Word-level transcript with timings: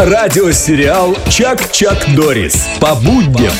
Радиосериал 0.00 1.14
«Чак-Чак 1.28 2.14
Дорис» 2.16 2.66
по 2.80 2.94
будням. 2.94 3.52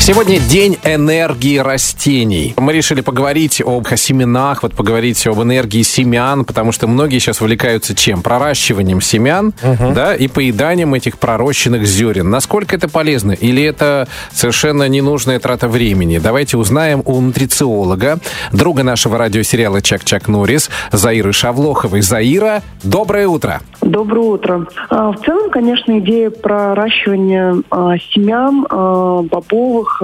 Сегодня 0.00 0.40
день 0.40 0.78
энергии 0.82 1.58
растений. 1.58 2.54
Мы 2.56 2.72
решили 2.72 3.02
поговорить 3.02 3.60
об 3.60 3.86
семенах, 3.96 4.62
вот 4.62 4.74
поговорить 4.74 5.24
об 5.26 5.42
энергии 5.42 5.82
семян, 5.82 6.46
потому 6.46 6.72
что 6.72 6.86
многие 6.86 7.18
сейчас 7.18 7.42
увлекаются 7.42 7.94
чем? 7.94 8.22
Проращиванием 8.22 9.02
семян, 9.02 9.52
угу. 9.62 9.92
да, 9.92 10.16
и 10.16 10.26
поеданием 10.26 10.94
этих 10.94 11.18
пророщенных 11.18 11.86
зерен. 11.86 12.30
Насколько 12.30 12.76
это 12.76 12.88
полезно? 12.88 13.32
Или 13.32 13.62
это 13.62 14.08
совершенно 14.32 14.88
ненужная 14.88 15.38
трата 15.38 15.68
времени? 15.68 16.18
Давайте 16.18 16.56
узнаем 16.56 17.02
у 17.04 17.20
нутрициолога, 17.20 18.20
друга 18.52 18.82
нашего 18.82 19.18
радиосериала 19.18 19.82
«Чак-Чак 19.82 20.28
Норрис», 20.28 20.70
Заиры 20.92 21.34
Шавлоховой. 21.34 22.00
Заира, 22.00 22.62
доброе 22.82 23.28
утро! 23.28 23.60
Доброе 23.90 24.20
утро. 24.20 24.66
А, 24.88 25.10
в 25.10 25.16
целом, 25.20 25.50
конечно, 25.50 25.98
идея 25.98 26.30
проращивания 26.30 27.56
а, 27.70 27.98
семян, 27.98 28.64
а, 28.70 29.22
бобовых, 29.22 30.00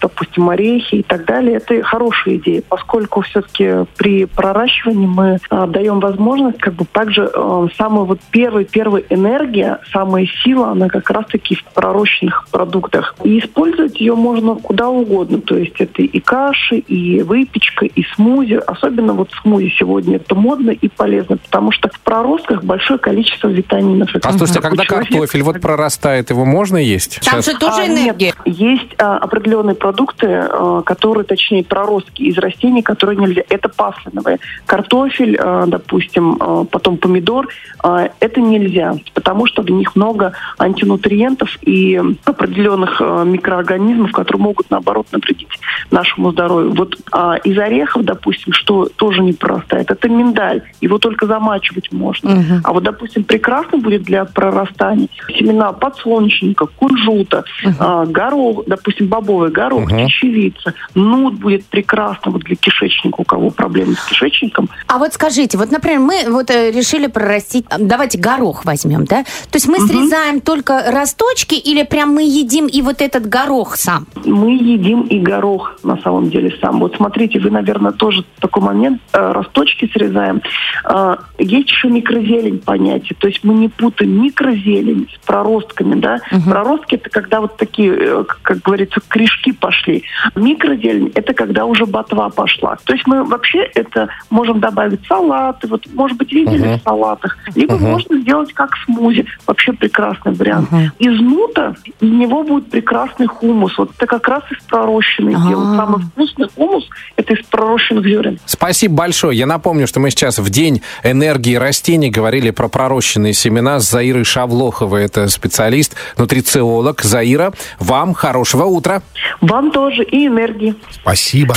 допустим, 0.00 0.50
орехи 0.50 0.96
и 0.96 1.02
так 1.02 1.24
далее, 1.24 1.56
это 1.56 1.82
хорошая 1.82 2.36
идея, 2.36 2.62
поскольку 2.68 3.22
все-таки 3.22 3.86
при 3.96 4.26
проращивании 4.26 5.06
мы 5.06 5.38
даем 5.68 6.00
возможность 6.00 6.58
как 6.58 6.74
бы 6.74 6.84
также 6.84 7.30
самая 7.76 8.04
вот 8.04 8.20
первая, 8.30 8.64
первая 8.64 9.02
энергия, 9.08 9.78
самая 9.90 10.26
сила, 10.42 10.68
она 10.68 10.88
как 10.88 11.08
раз-таки 11.10 11.54
в 11.54 11.64
пророщенных 11.72 12.46
продуктах. 12.50 13.14
И 13.24 13.38
использовать 13.38 14.00
ее 14.00 14.14
можно 14.14 14.56
куда 14.56 14.88
угодно. 14.88 15.40
То 15.40 15.56
есть 15.56 15.80
это 15.80 16.02
и 16.02 16.20
каши, 16.20 16.76
и 16.76 17.22
выпечка, 17.22 17.86
и 17.86 18.04
смузи. 18.14 18.60
Особенно 18.66 19.14
вот 19.14 19.30
смузи 19.42 19.72
сегодня 19.78 20.16
это 20.16 20.34
модно 20.34 20.70
и 20.70 20.88
полезно, 20.88 21.38
потому 21.38 21.72
что 21.72 21.88
в 21.88 22.00
проростках 22.00 22.62
большое 22.64 22.98
количество 22.98 23.13
витаминов. 23.48 24.10
А 24.22 24.32
слушайте, 24.32 24.60
а 24.60 24.62
когда 24.62 24.84
картофель 24.84 25.42
вот 25.42 25.60
прорастает, 25.60 26.30
его 26.30 26.44
можно 26.44 26.76
есть? 26.76 27.20
Там 27.20 27.42
Сейчас... 27.42 27.54
же 27.54 27.58
тоже 27.58 27.82
а, 27.82 27.86
энергия. 27.86 28.34
Нет, 28.44 28.56
есть 28.56 28.94
а, 28.98 29.18
определенные 29.18 29.74
продукты, 29.74 30.26
а, 30.28 30.82
которые, 30.82 31.24
точнее, 31.24 31.64
проростки 31.64 32.22
из 32.22 32.38
растений, 32.38 32.82
которые 32.82 33.18
нельзя. 33.18 33.42
Это 33.48 33.68
пасленовые. 33.68 34.38
Картофель, 34.66 35.36
а, 35.38 35.66
допустим, 35.66 36.36
а, 36.40 36.64
потом 36.64 36.96
помидор, 36.96 37.48
а, 37.82 38.10
это 38.20 38.40
нельзя, 38.40 38.94
потому 39.12 39.46
что 39.46 39.62
в 39.62 39.70
них 39.70 39.94
много 39.96 40.32
антинутриентов 40.58 41.58
и 41.62 42.00
определенных 42.24 43.00
а, 43.00 43.24
микроорганизмов, 43.24 44.12
которые 44.12 44.42
могут, 44.42 44.70
наоборот, 44.70 45.06
навредить 45.12 45.48
нашему 45.94 46.32
здоровью. 46.32 46.74
Вот 46.74 46.96
а, 47.12 47.36
из 47.36 47.56
орехов, 47.56 48.04
допустим, 48.04 48.52
что 48.52 48.86
тоже 48.96 49.22
не 49.22 49.32
прорастает, 49.32 49.90
это 49.90 50.08
миндаль. 50.08 50.62
Его 50.80 50.98
только 50.98 51.26
замачивать 51.26 51.92
можно. 51.92 52.32
Угу. 52.32 52.54
А 52.64 52.72
вот, 52.72 52.82
допустим, 52.82 53.24
прекрасно 53.24 53.78
будет 53.78 54.02
для 54.02 54.24
прорастания 54.24 55.08
семена 55.28 55.72
подсолнечника, 55.72 56.66
кунжута, 56.66 57.44
uh-huh. 57.64 57.74
а, 57.78 58.06
горох, 58.06 58.64
допустим, 58.66 59.06
бобовый 59.06 59.50
горох, 59.50 59.90
uh-huh. 59.90 60.06
чечевица. 60.06 60.74
Нут 60.94 61.34
будет 61.34 61.64
прекрасно 61.66 62.32
вот 62.32 62.42
для 62.42 62.56
кишечника, 62.56 63.20
у 63.20 63.24
кого 63.24 63.50
проблемы 63.50 63.94
с 63.94 64.04
кишечником. 64.06 64.68
А 64.88 64.98
вот 64.98 65.14
скажите, 65.14 65.56
вот, 65.56 65.70
например, 65.70 66.00
мы 66.00 66.24
вот 66.28 66.50
э, 66.50 66.70
решили 66.70 67.06
прорастить, 67.06 67.66
давайте 67.78 68.18
горох 68.18 68.64
возьмем, 68.64 69.04
да? 69.04 69.22
То 69.22 69.56
есть 69.56 69.68
мы 69.68 69.78
uh-huh. 69.78 69.86
срезаем 69.86 70.40
только 70.40 70.84
росточки 70.90 71.54
или 71.54 71.84
прям 71.84 72.14
мы 72.14 72.22
едим 72.22 72.66
и 72.66 72.82
вот 72.82 73.00
этот 73.00 73.28
горох 73.28 73.76
сам? 73.76 74.06
Мы 74.24 74.52
едим 74.56 75.02
и 75.02 75.18
горох 75.18 75.76
на 75.84 75.96
самом 75.98 76.30
деле 76.30 76.56
сам. 76.60 76.80
Вот 76.80 76.96
смотрите, 76.96 77.38
вы, 77.38 77.50
наверное, 77.50 77.92
тоже 77.92 78.24
такой 78.40 78.62
момент, 78.62 79.00
э, 79.12 79.32
росточки 79.32 79.90
срезаем. 79.92 80.42
Э, 80.84 81.16
есть 81.38 81.70
еще 81.70 81.88
микрозелень, 81.88 82.58
понятие. 82.58 83.16
То 83.18 83.28
есть 83.28 83.44
мы 83.44 83.54
не 83.54 83.68
путаем 83.68 84.22
микрозелень 84.22 85.08
с 85.14 85.26
проростками, 85.26 86.00
да. 86.00 86.20
Угу. 86.30 86.50
Проростки 86.50 86.94
это 86.96 87.10
когда 87.10 87.40
вот 87.40 87.56
такие, 87.56 87.94
э, 87.94 88.24
как 88.42 88.58
говорится, 88.62 89.00
корешки 89.06 89.52
пошли. 89.52 90.04
Микрозелень 90.34 91.12
это 91.14 91.34
когда 91.34 91.64
уже 91.64 91.86
ботва 91.86 92.28
пошла. 92.30 92.76
То 92.84 92.92
есть 92.92 93.06
мы 93.06 93.24
вообще 93.24 93.60
это 93.74 94.08
можем 94.30 94.60
добавить 94.60 95.06
салаты, 95.06 95.66
вот 95.68 95.86
может 95.94 96.16
быть 96.18 96.32
видели 96.32 96.66
угу. 96.66 96.78
в 96.78 96.82
салатах, 96.82 97.36
либо 97.54 97.74
угу. 97.74 97.86
можно 97.86 98.20
сделать 98.20 98.52
как 98.52 98.76
смузи. 98.84 99.26
Вообще 99.46 99.72
прекрасный 99.72 100.32
вариант. 100.32 100.72
Угу. 100.72 100.80
Из 100.98 101.20
нута 101.20 101.74
из 102.00 102.10
него 102.10 102.42
будет 102.42 102.70
прекрасный 102.70 103.26
хумус. 103.26 103.76
Вот 103.78 103.90
это 103.96 104.06
как 104.06 104.28
раз 104.28 104.42
из 104.50 104.62
пророщенных 104.64 105.38
а 105.44 105.48
делают. 105.48 105.73
Самый 105.76 106.02
вкусный 106.02 106.48
хумус 106.54 106.84
это 107.16 107.34
из 107.34 107.44
пророщенных 107.46 108.04
зерен. 108.04 108.38
Спасибо 108.46 108.94
большое. 108.94 109.38
Я 109.38 109.46
напомню, 109.46 109.86
что 109.86 110.00
мы 110.00 110.10
сейчас 110.10 110.38
в 110.38 110.50
день 110.50 110.82
энергии 111.02 111.56
растений 111.56 112.10
говорили 112.10 112.50
про 112.50 112.68
пророщенные 112.68 113.32
семена 113.32 113.80
с 113.80 113.90
Заирой 113.90 114.24
Шавлоховой. 114.24 115.04
Это 115.04 115.28
специалист, 115.28 115.94
нутрициолог. 116.16 117.02
Заира, 117.02 117.52
вам 117.78 118.14
хорошего 118.14 118.64
утра. 118.64 119.02
Вам 119.40 119.70
тоже 119.70 120.04
и 120.04 120.26
энергии. 120.26 120.74
Спасибо. 120.90 121.54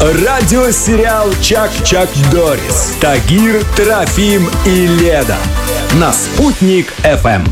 Радиосериал 0.00 1.30
«Чак-Чак 1.40 2.08
Дорис». 2.30 2.96
Тагир, 3.00 3.62
Трофим 3.76 4.46
и 4.66 4.86
Леда. 4.86 5.36
На 5.94 6.12
«Спутник 6.12 6.92
FM. 7.02 7.48